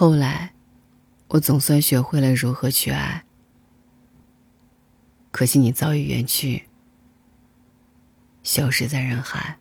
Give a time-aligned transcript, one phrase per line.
[0.00, 0.54] 后来，
[1.26, 3.24] 我总算学会了如何去爱。
[5.32, 6.68] 可惜你早已远去，
[8.44, 9.58] 消失在人海。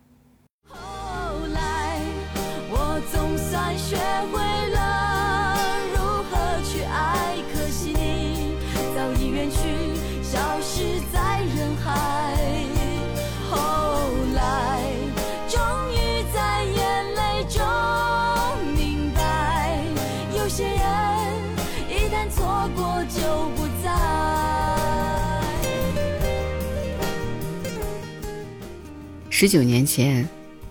[29.40, 30.28] 十九年前，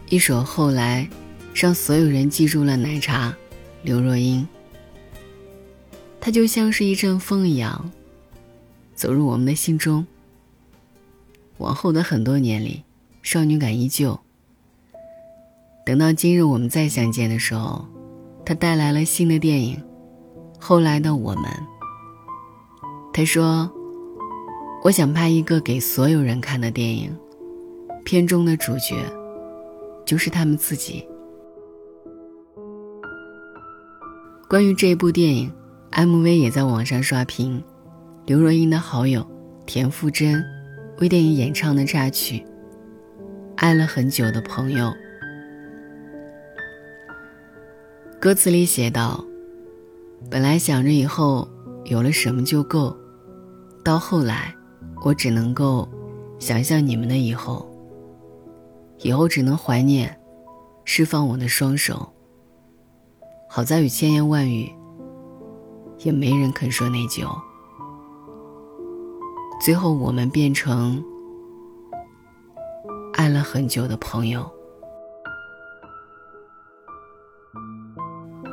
[0.08, 1.08] 一首《后来》
[1.54, 3.32] 让所有人记住了奶茶
[3.84, 4.44] 刘若英。
[6.20, 7.92] 她就像是一阵风一样，
[8.92, 10.04] 走入我们的心中。
[11.58, 12.82] 往后的很多年里，
[13.22, 14.18] 少女感依旧。
[15.84, 17.86] 等到今日我们再相见的时候，
[18.44, 19.76] 她带来了新的电影
[20.58, 21.44] 《后来的我们》。
[23.12, 23.70] 她说
[24.82, 27.16] ：“我想拍一个给所有人看的电影。”
[28.06, 28.94] 片中的主角，
[30.04, 31.04] 就是他们自己。
[34.48, 35.52] 关于这部电影
[35.90, 37.60] ，MV 也在网上刷屏。
[38.24, 39.26] 刘若英的好友
[39.66, 40.40] 田馥甄
[41.00, 42.38] 为电影演唱的插曲
[43.56, 44.86] 《爱了很久的朋友》，
[48.20, 49.24] 歌词里写道
[50.30, 51.48] ：“本来想着以后
[51.86, 52.96] 有了什么就够，
[53.82, 54.54] 到后来，
[55.04, 55.88] 我只能够
[56.38, 57.68] 想象你们的以后。”
[58.98, 60.18] 以后只能怀念，
[60.84, 62.12] 释放我的双手。
[63.48, 64.70] 好在与千言万语，
[66.00, 67.26] 也没人肯说内疚。
[69.60, 71.02] 最后我们变成
[73.14, 74.46] 爱了很久的朋友。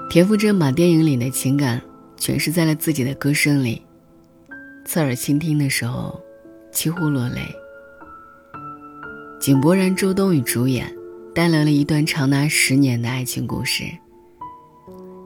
[0.10, 1.82] 田馥甄把电影里的情感
[2.18, 3.82] 诠释在了自己的歌声里，
[4.86, 6.22] 侧耳倾听的时候，
[6.72, 7.42] 几乎落泪。
[9.44, 10.90] 井柏然、周冬雨主演，
[11.36, 13.84] 带来了一段长达十年的爱情故事。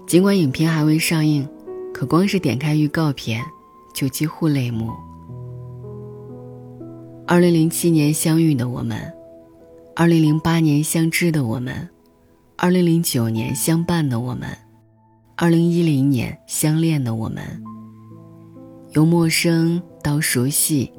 [0.08, 1.48] 尽管影片还未上映，
[1.94, 3.46] 可光是点开预告片，
[3.94, 4.90] 就几乎泪目。
[7.28, 9.00] 二零零七年相遇的我们，
[9.96, 11.88] 二零零八年相知的我们，
[12.56, 14.50] 二零零九年相伴的我们，
[15.36, 17.44] 二零一零年相恋的我们，
[18.94, 20.92] 由陌生到熟悉，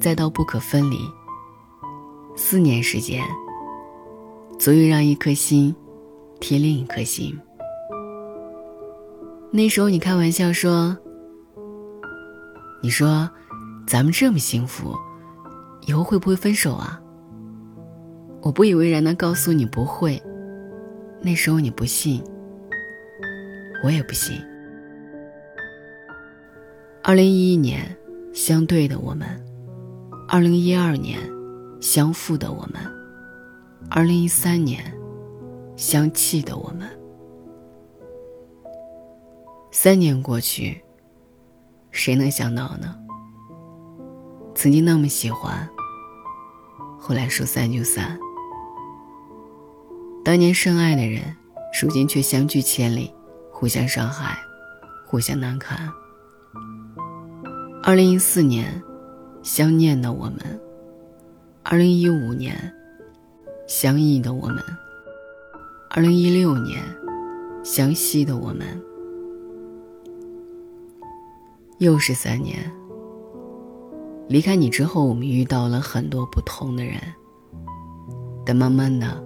[0.00, 0.96] 再到不可分离。
[2.38, 3.24] 四年时间，
[4.58, 5.74] 足以让一颗心
[6.38, 7.36] 贴另一颗心。
[9.50, 10.94] 那时候你开玩笑说
[12.82, 13.28] ：“你说，
[13.86, 14.94] 咱们这么幸福，
[15.86, 17.00] 以后会不会分手啊？”
[18.42, 20.22] 我不以为然的告诉你不会。
[21.22, 22.22] 那时候你不信，
[23.82, 24.38] 我也不信。
[27.02, 27.96] 二零一一年，
[28.34, 29.26] 相对的我们；
[30.28, 31.18] 二零一二年。
[31.80, 32.80] 相负的我们，
[33.90, 34.92] 二零一三年，
[35.76, 36.88] 相弃的我们。
[39.70, 40.82] 三年过去，
[41.90, 42.96] 谁能想到呢？
[44.54, 45.68] 曾经那么喜欢，
[46.98, 48.18] 后来说散就散。
[50.24, 51.22] 当年深爱的人，
[51.80, 53.12] 如今却相距千里，
[53.52, 54.36] 互相伤害，
[55.06, 55.88] 互相难堪。
[57.82, 58.82] 二零一四年，
[59.42, 60.60] 相念的我们。
[61.68, 62.72] 二零一五年，
[63.66, 64.58] 相忆的我们；
[65.90, 66.80] 二零一六年，
[67.64, 68.80] 相惜的我们。
[71.78, 72.70] 又是三年。
[74.28, 77.00] 离开你之后，我们遇到了很多不同的人，
[78.44, 79.20] 但慢慢的，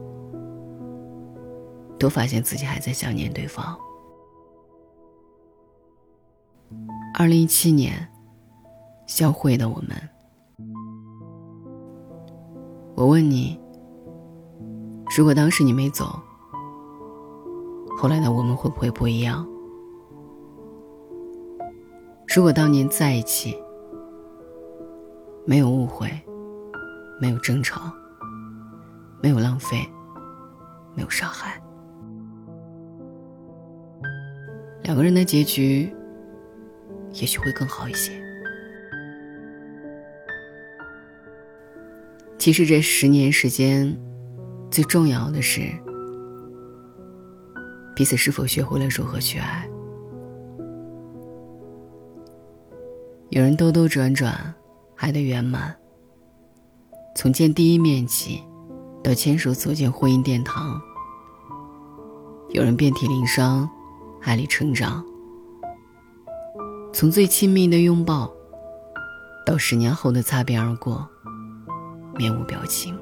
[1.99, 3.79] 都发现自己还在想念对方。
[7.13, 8.09] 二零一七年，
[9.07, 9.91] 相会的我们。
[13.01, 13.59] 我问你：
[15.17, 16.21] 如果当时你没走，
[17.97, 19.49] 后来的我们会不会不一样？
[22.37, 23.57] 如果当年在一起，
[25.47, 26.11] 没有误会，
[27.19, 27.91] 没有争吵，
[29.23, 29.79] 没有浪费，
[30.95, 31.59] 没有伤害，
[34.83, 35.91] 两个人的结局
[37.13, 38.30] 也许会更好一些。
[42.41, 43.95] 其实这十年时间，
[44.71, 45.61] 最重要的是
[47.95, 49.69] 彼此是否学会了如何去爱。
[53.29, 54.55] 有人兜兜转转，
[54.97, 55.77] 爱得圆满。
[57.15, 58.43] 从见第一面起，
[59.05, 60.81] 到牵手走进婚姻殿堂。
[62.49, 63.69] 有人遍体鳞伤，
[64.23, 65.05] 爱里成长。
[66.91, 68.33] 从最亲密的拥抱，
[69.45, 71.07] 到十年后的擦边而过，
[72.17, 72.99] 面无表情。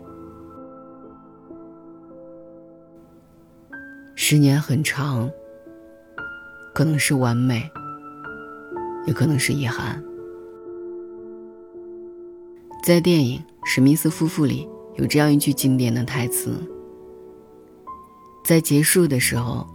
[4.14, 5.30] 十年很长，
[6.74, 7.70] 可能是完美，
[9.06, 10.02] 也可能是遗憾。
[12.82, 16.60] 在电影《史密斯夫妇》里有这样一句经典的台词
[18.44, 19.66] ：“在结束的时候，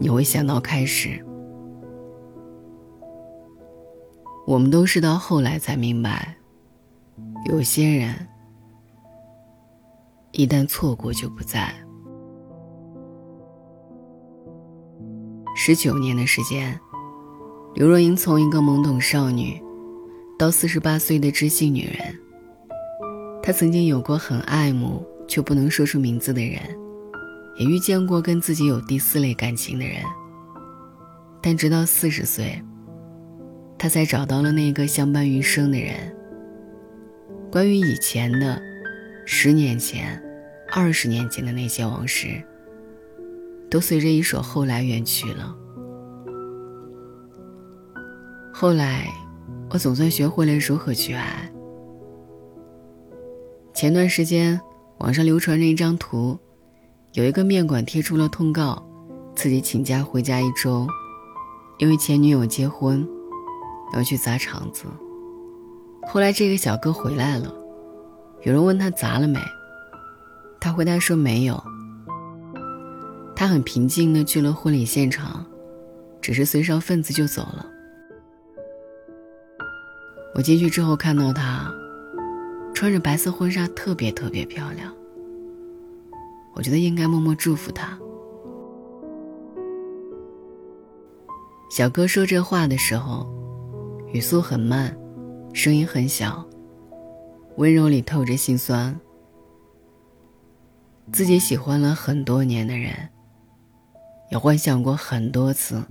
[0.00, 1.24] 你会想到开始。”
[4.46, 6.34] 我们都是到后来才明白，
[7.46, 8.14] 有些人
[10.40, 11.70] 一旦错过就不在。
[15.54, 16.80] 十九年的时间，
[17.74, 19.62] 刘若英从一个懵懂少女，
[20.38, 22.18] 到四十八岁的知性女人。
[23.42, 26.58] 她曾经有过很爱慕却不能说出名字的人，
[27.58, 29.96] 也遇见过跟自己有第四类感情的人。
[31.42, 32.58] 但直到四十岁。
[33.76, 35.94] 他才找到了那个相伴余生的人。
[37.50, 38.60] 关于以前的，
[39.24, 40.22] 十年前、
[40.70, 42.42] 二十年前的那些往事，
[43.70, 45.56] 都随着一首《后来》远去了。
[48.52, 49.08] 后来，
[49.70, 51.50] 我总算学会了如何去爱。
[53.74, 54.60] 前段时间，
[54.98, 56.38] 网上流传着一张图，
[57.14, 58.86] 有一个面馆贴出了通告，
[59.34, 60.86] 自己请假回家一周，
[61.78, 63.06] 因为前女友结婚。
[63.92, 64.84] 要去砸场子。
[66.06, 67.52] 后来这个小哥回来了，
[68.42, 69.40] 有人问他砸了没，
[70.60, 71.62] 他回答说没有。
[73.34, 75.44] 他很平静地去了婚礼现场，
[76.20, 77.66] 只是随上份子就走了。
[80.34, 81.72] 我进去之后看到他，
[82.74, 84.94] 穿着白色婚纱，特别特别漂亮。
[86.54, 87.98] 我觉得应该默默祝福他。
[91.70, 93.26] 小哥说这话的时候。
[94.12, 94.92] 语速很慢，
[95.52, 96.44] 声音很小，
[97.58, 98.98] 温柔里透着心酸。
[101.12, 102.92] 自己喜欢了很多年的人，
[104.30, 105.82] 也幻想过很多次，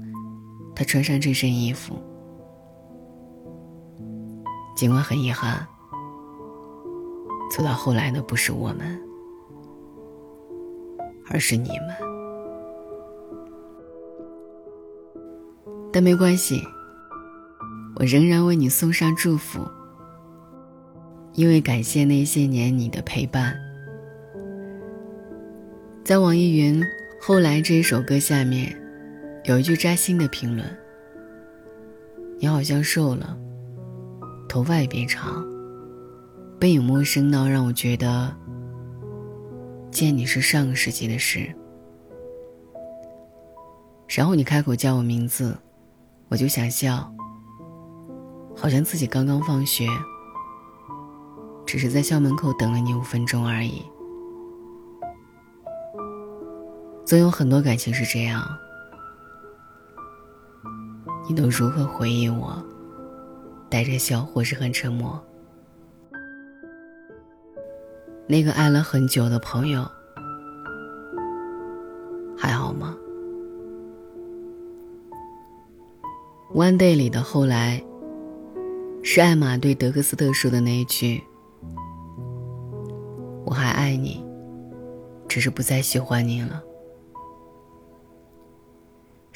[0.75, 2.01] 他穿上这身衣服。
[4.75, 5.67] 尽管很遗憾，
[7.51, 8.99] 走到后来的不是我们，
[11.29, 11.95] 而是你们。
[15.91, 16.63] 但没关系。
[17.95, 19.59] 我仍然为你送上祝福，
[21.33, 23.53] 因为感谢那些年你的陪伴。
[26.09, 26.83] 在网易云
[27.21, 28.75] 《后来》这一首歌下面，
[29.43, 30.67] 有一句扎心的评论
[32.41, 33.37] ：“你好像瘦了，
[34.47, 35.45] 头发也变长，
[36.59, 38.35] 背影陌生到让我觉得
[39.91, 41.47] 见你是上个世纪的事。”
[44.09, 45.55] 然后你开口叫我名字，
[46.29, 47.07] 我就想笑。
[48.55, 49.87] 好像自己刚刚放学，
[51.67, 53.83] 只是在校门口等了你五分钟而已。
[57.09, 58.47] 总有很多感情是这样，
[61.27, 62.63] 你都如何回应我？
[63.67, 65.19] 带着笑，或是很沉默？
[68.27, 69.83] 那个爱了很久的朋友，
[72.37, 72.95] 还好吗
[76.53, 77.83] ？One Day 里的后来。
[79.01, 81.23] 是艾玛对德克斯特说的那一句
[83.45, 84.23] ：“我还爱你，
[85.27, 86.61] 只是不再喜欢你了。”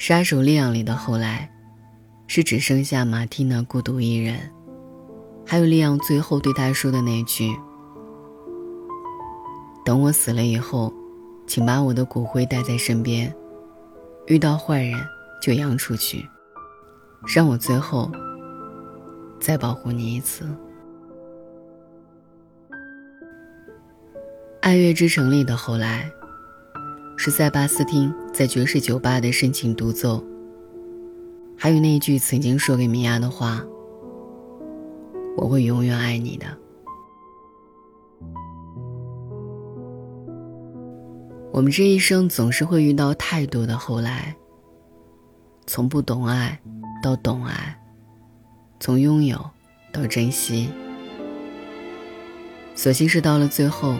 [0.06, 1.50] 杀手利昂里的后来，
[2.26, 4.38] 是只剩下马蒂娜孤独一人，
[5.46, 7.56] 还有利昂最后对他说的那句
[9.82, 10.92] ：“等我死了以后，
[11.46, 13.34] 请把我的骨灰带在身边，
[14.26, 15.00] 遇到坏人
[15.40, 16.22] 就扬出去，
[17.34, 18.12] 让我最后。”
[19.40, 20.44] 再保护你一次。
[24.60, 26.12] 爱乐之城里的后来，
[27.16, 30.22] 是塞巴斯汀在爵士酒吧的深情独奏，
[31.56, 33.64] 还有那一句曾经说给米娅的话
[35.36, 36.46] ：“我会永远爱你的。”
[41.52, 44.34] 我们这一生总是会遇到太多的后来，
[45.66, 46.60] 从不懂爱
[47.02, 47.80] 到懂爱。
[48.80, 49.38] 从拥有
[49.92, 50.68] 到珍惜，
[52.74, 53.94] 所幸是到了最后，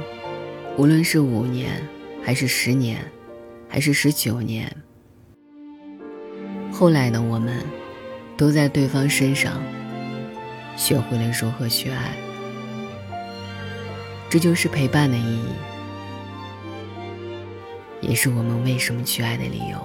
[0.76, 1.80] 无论是五年，
[2.24, 3.04] 还是十年
[3.68, 4.74] 还是十九年。
[6.72, 7.62] 后来的我们
[8.36, 9.62] 都在对方身上
[10.76, 12.16] 学会了如何去爱。
[14.30, 15.48] 这就是陪伴的意义
[18.00, 19.78] 也是我们为什么去爱的理由。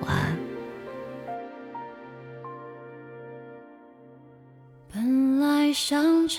[0.00, 0.36] 晚安。
[4.92, 6.38] 本来想着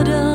[0.00, 0.29] 乐的